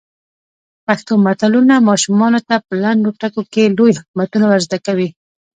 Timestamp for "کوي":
4.85-5.09